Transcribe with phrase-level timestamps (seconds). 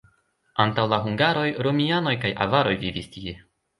[0.63, 3.37] Antaŭ la hungaroj, romianoj kaj avaroj vivis tie.